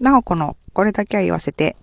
[0.00, 1.76] なおこのこれだけは言わせて、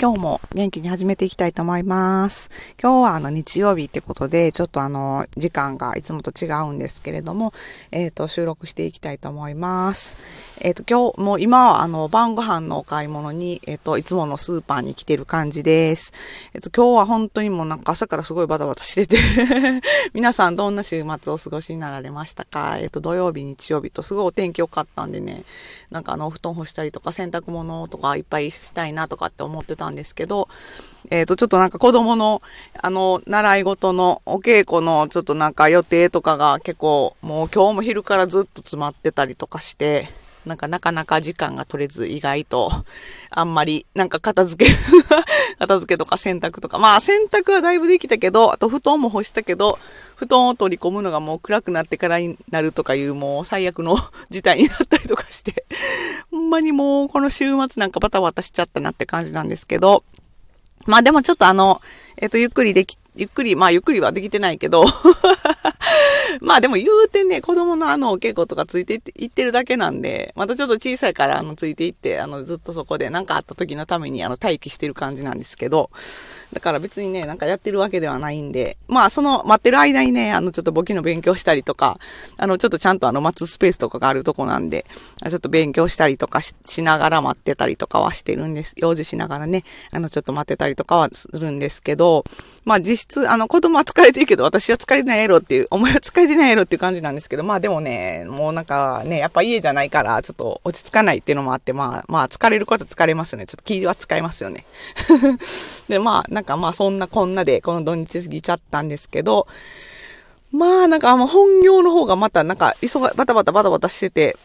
[0.00, 2.50] 今日も元気に始めていきたいと思います。
[2.82, 7.52] 今日はあの日曜日ってことで、ちょっとあの時間がいつもと違うんですけれども、
[7.92, 10.16] えっ、ー、と収録していきたいと思います。
[10.60, 16.12] えっ、ー、と今日も今はあの晩ご飯のお買い物に、えっ、ー、といつものスーパーに来てる感じです。
[16.54, 19.18] えっ、と今日は本当にもうなんか朝からすごいバタバタしてて
[20.12, 22.78] 皆さんどんな週末をお過ごしになられましたか？
[22.78, 25.44] えっ、と土曜日、日曜日とすごいお天気良かったんでね、
[25.90, 30.48] なんかあのお布団干したりとか洗濯物とかいっぱいしたいなとかって思ってたんですけど、
[31.10, 32.42] えっ、ー、と、ちょっとなんか子供の、
[32.80, 40.08] あの、習い事のお稽古のちょっとなんか予定とかが結構、もう今日も昼からずっと詰まってたりとかして、
[40.46, 42.70] なんかなかなか時間が取れず意外と、
[43.30, 44.72] あんまり、なんか片付け
[45.58, 46.78] 片付けとか洗濯とか。
[46.78, 49.78] まあ洗濯はだいぶできたけど、あと布団も干したけど、
[50.16, 53.96] 布団を取り込むのがもう暗くなってからになるとかいうもう最悪の
[54.30, 55.64] 事態になったりとかして、
[56.54, 60.04] まにもうこの週末なんかバタバタしちゃったなって感じなんですけど、
[60.86, 61.80] まあでもちょっとあの、
[62.16, 64.84] えっ、と、ゆっくりでき、ゆっくり、まあゆっくりはできてないけど。
[66.40, 75.90] まあでも言うてね、子供のあのお稽古とかついていってるだけなんで、またちょっと小さいからあのついていって、あのずっとそこで何かあった時のためにあの待機してる感じなんですけど、
[76.52, 81.98] だから別にね、なんかやってるわけではないんで、まあその待ってる間にね、あのちょっと簿記の勉強したりとか、
[82.36, 84.86] あのちょっとちゃんとあの待つスペースとかがあるとこなんで、
[85.28, 88.74] ちょっと勉強したりとかしながら待ってたりとかはしてるんです。
[88.76, 92.03] 用事しながらね、あのちょっと待ってたりとかはするんですけど、
[92.64, 103.46] まあ実質、あの子供は疲れてるけど私は疲れてないやろっていう、思いは疲れてないやろっていう感じなんですけど、まあでもね、もうなんかね、やっぱ家じゃないからちょっと落ち着かないっていうのもあって、まあまあ疲れることは疲れますよね。
[103.46, 104.64] ちょっと気は使いますよね。
[105.88, 109.46] で、まあなんかまあそんなこんなでこの土日過ぎちゃったんですけど、
[110.50, 114.36] まあなんかもう本業の方がまたなんか急が、バタバタバタバタしてて、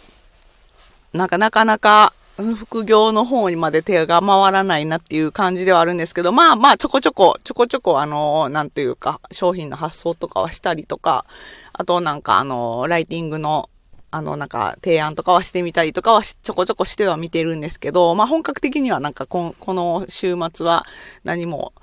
[1.13, 2.13] なんかなかなか
[2.55, 11.25] 副業の方にまで手が回らないなっていう感じではあるんですけど、まあまあちょこちょこ、ちょこちょこあの、なんというか、商品の発送とかはしたりとか、
[11.73, 13.69] あとなんかあの、ライティングの
[14.11, 20.85] あの、なんか、提案とかはしてみたりとかはちょこちょこしては見てるんですけど、まあ本格的にはなんかこの週末は
[21.23, 21.73] 何も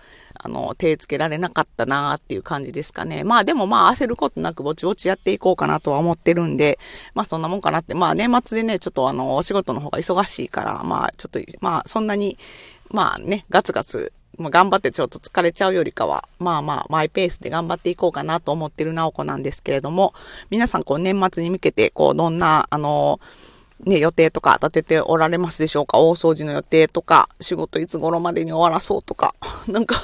[0.43, 3.25] あの、手つけられなかったなーっていう感じですかね。
[3.25, 6.79] まあでもまあ焦ることなくぼちぼちやっていこうかなとは思ってるんで、
[7.15, 12.39] まあそんなもんかなって、まあ年末でね、ちょっとあの、お仕事の方が忙しいから、まあちょっと、まあそんなに、
[12.91, 20.13] まあね、ガツガツ、まあ、頑張ってちょっと疲れちゃうよりかは、まあまあ、マイペースで頑張っていこうかなと思ってるなおこなんですけれども、
[20.51, 23.19] 皆さんこう年末に向けて、こう、どんな、あの
[23.85, 25.99] ね、予定とか立てておられますでしょうか？
[25.99, 29.35] 大掃除の予定とか、仕事いつ頃までに終わらそうとか。
[29.69, 29.97] なんか、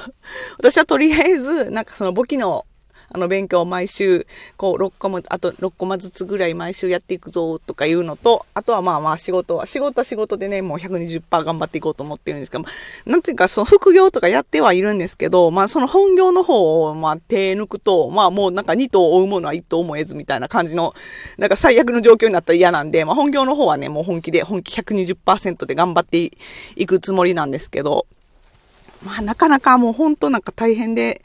[0.58, 2.66] 私はとりあえず、なんかその簿記の
[3.14, 12.64] あの、勉強を毎週、こう、6コマ、あと6コマずつぐらい毎週やっていくぞ、とかいうのと、あとはまあまあ仕事は、仕事は仕事でね、もう120%頑張っていこうと思ってるんですけど、
[13.04, 20.94] なんていうか、その副業とかやってはいるんですけど、まあその本業の方を、まあ手抜くと、まあもうなんか2頭追うものは1頭も得ずみたいな感じの、
[21.36, 26.30] なんか最悪の状況になったら嫌なんで、まあ本業の方はね、もう本気で、本気120%で頑張って
[26.76, 28.06] いくつもりなんですけど、
[29.04, 31.22] まあなかなかもう本当なんか大変で、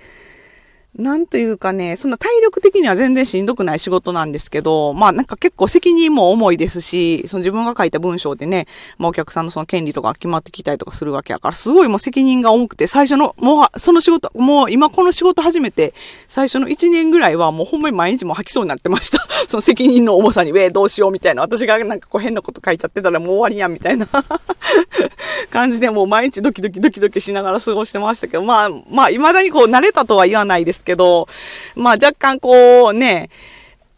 [0.98, 8.66] なんというかね、そんな体力的には全然しんどくない仕事なんですけど、まあなんか結構責任も重いですし、その自分が書いた文章でね、
[8.98, 15.94] まあお客さんのその権利とか決まってきたりとかするわけやから、すごいもう責任が重くて、最初の、もうその仕事、もう今この仕事始めて、
[16.26, 19.20] 最初の1年ぐらいはもうほんまに毎日も吐きそうになってました。
[19.48, 21.44] その責任の重さに、ウェどうしようみたいな。
[21.44, 24.08] 私がなんかこう変なこと書いちゃってたらもう終わりやんみたいな
[25.52, 31.28] 感じでもう毎日ドキドキドキドキしながら過ごしてましたけど、まあ、まあ未だにこう慣れたとは言わないですけど、
[31.76, 33.30] まあ若干こうね、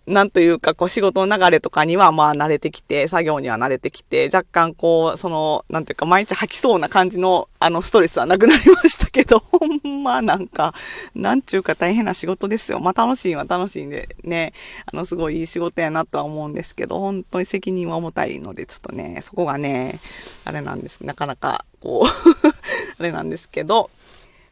[0.10, 10.74] なんというか、こう仕事の流れとかにはまあ慣れてきて、作業には慣れてきて、若干こう、その、なんていうか、毎日吐きそうな感じの、あの、ストレスはなくなりましたけど、 ほんまなんか、
[11.14, 12.80] なんちゅうか大変な仕事ですよ。
[12.80, 14.54] まあ楽しいは楽しいんで、ね、
[14.92, 20.00] あの、すごいいい仕事やなとは思うんですけど、本当に責任は重たいので、ちょっとね、そこがね、
[20.44, 21.06] あれなんです。
[21.06, 22.48] なかなか、こう
[23.00, 23.92] あれなんですけど、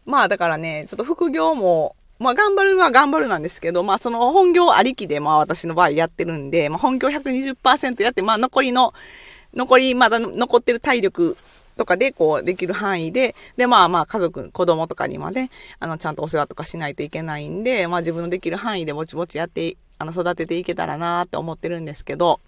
[0.05, 8.93] まあだからね、ちょっと副業も、まあ頑張るのは頑張るなんですけど、まあその本業ありきでまあ私の場合やってるんで、まあ本業120%やって、まあ残りの、
[9.53, 11.37] 残りまだ残ってる体力
[11.77, 15.49] とかでこうできる範囲で、でまあまあ家族、子供とかにまで、
[15.79, 22.39] あのちゃんとお世話とかしないといけないんで、まあ自分のできる範囲でぼちぼちやって、あの育てていけたらなって思ってるんですけど、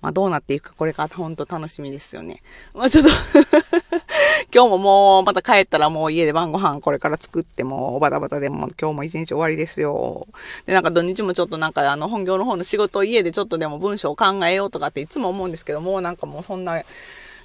[0.00, 2.42] まあどうなっていくかこれから本当楽しみですよね。
[2.74, 3.10] まあちょっと
[4.54, 10.26] 今日ももう、また帰ったらもう家で晩ご飯これから作っても、バタバタでも今日も一日終わりですよ。
[10.66, 16.82] で、なんか土日もちょっとなんかあの本業の方の仕事を家でちょっとでも文章を考えようとかっていつも思うんですけども、なんかもうそんな、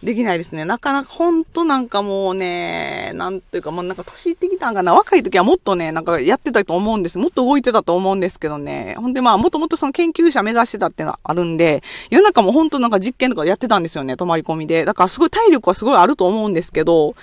[0.04, 0.64] できないですね。
[0.64, 4.94] なかなかほんとなんかもうね、なんていうかもうなんか年いってきたんかな。
[4.94, 7.18] 若い時はもっとね、なんかやってたと思うんです。
[7.18, 8.96] もっと動いてたと思うんですけどね。
[8.98, 14.16] ほんでまあもともとその研究者目指してたっていうのはあるんで、夜中もほんとなんか実験とかやってたんですよね。
[14.16, 14.86] 泊まり込みで。
[14.86, 17.16] だからすごい体力はすごいあると思うんですけど、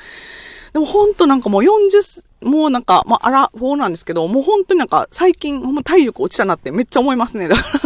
[0.75, 7.49] でもほんとなんかもう40、もうなんか、まあ、あら、フォーなんですけど、もう本当になんか最近ほんま体力落ちたなってめっちゃ思いますね。
[7.49, 7.86] だから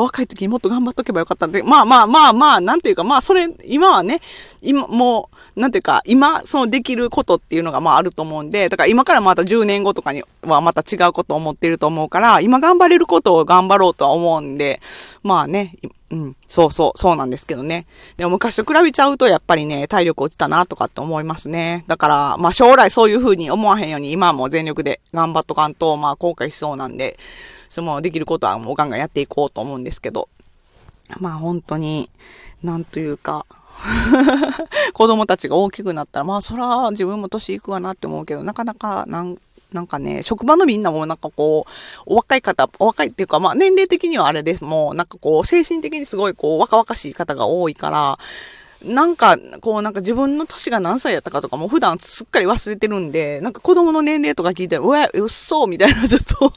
[0.00, 4.20] 若い時にもっと頑張っとけばよかったんで、まあまあまあまあ、なんていうか、まあそれ、今はね、
[4.62, 14.80] 今、もう、なんていうか、今、そのできることっていうのがまああると思うんで、だから今からまた10年後とかにはまた違うことを思ってると思うから、今頑張れることを頑張ろうとは思うんで、
[15.22, 15.76] まあね、
[16.10, 17.86] うん、そうそう、そうなんですけどね。
[18.16, 21.84] でも昔と比べちゃうとやっぱりね、体力落ちたなとかって思いますね。
[21.88, 27.18] だから、まあ将来そういう風に思わへんように今も全力で頑張っとかんと、まあ後悔しそうなんで、
[27.68, 30.28] そのできることはもうガンガンやっていこうと思うんですけど、
[31.18, 32.10] まあ本当に、
[32.62, 33.44] なんというか、
[34.94, 39.36] 子供たちが大きくなったら、まあそら自分も年いくわなって思うけど、なかなかなん
[39.74, 44.64] なんかね、職場のみんなもなんかこう、お若い方、お若いっていうか、まあ年齢的にはあれです。
[44.64, 48.18] もうなんかこう、精神的にすごいこう、若々しい方が多いから、
[48.84, 56.50] なんか、こう、なんか自分の年が何歳やったかとかも普段すっかり忘れてるんで、なんか子供の年齢とか聞いて、うわ、うっそみたいな、 ちょっとちょっ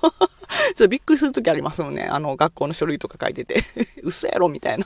[0.75, 2.03] とびっくりするときありますよね。
[2.03, 3.63] あの、学校の書類とか書いてて
[4.03, 4.85] 嘘やろみたいな。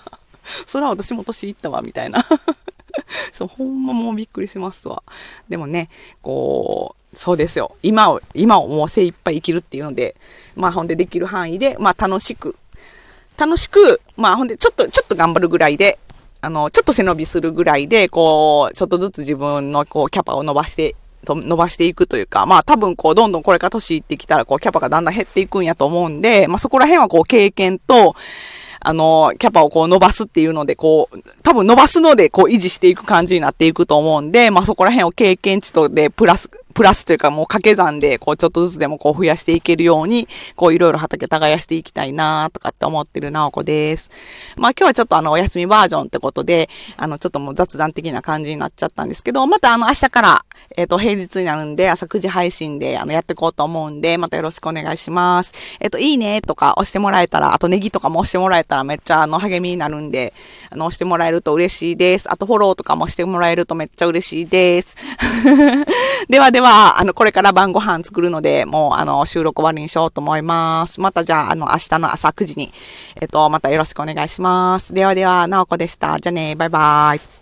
[0.66, 2.26] そら私も年いったわ、みたいな
[3.32, 5.04] そう、ほんまもうびっくりしますわ。
[5.50, 5.90] でもね、
[6.22, 7.76] こう、そうですよ。
[7.84, 10.16] 今を、今をもう精一杯生きるっていうので、
[10.56, 12.56] まあほんでできる範囲で、まあ楽しく、
[13.38, 16.00] 楽しく、まあほんでちょっと、ちょっと頑張るぐらいで、
[16.42, 28.16] あの、ちょっと背伸びするぐらいで、こう、ちょっとずつ自分のこう、キャパを伸ばしてと伸ばしていくというか、まあ多分こうどんどんこれから年いってきたらこうキャパがだんだん減っていくんやと思うんで、まあそこら辺はこう経験と、
[28.82, 44.10] あの、キャパをこう伸ばすっていうので、こう、多分伸ばすのでこう維持していく感じになっていくと思うんで、まあそこら辺を経験値とでプラス、プラスというかもう掛け算で、こうちょっとずつでもこう増やしていけるように、こういろいろ畑耕していきたいなとかって思ってるなおこです。
[44.58, 50.46] まあ今日はちょっとあのお休みバージョンってことで、あのちょっともう雑談的な感じになっちゃったんですけど、またあの明日から、
[50.78, 55.54] えっ、ー、と平日になるんで朝9時配信であのやっていこうと思うんで、またよろしくお願いします。
[55.80, 60.34] えっ、ー、といいねとか押してもらえたら、あとネギとかも押してもらえたららめっちゃあの励みになるんで、
[60.70, 62.32] あのしてもらえると嬉しいです。
[62.32, 64.98] あとフォローとかもしてもらえるとめっちゃ嬉しいです。
[66.30, 71.00] ではでは、あのこれから晩ご飯作るので、もうあの収録終わりにしようと思います。
[71.00, 72.72] またじゃああの明日の朝9時に、
[73.20, 74.94] えっ、とまたよろしくお願いします。
[74.94, 76.20] ではでは、なおこでした。
[76.20, 77.41] じゃあね、バイバイ。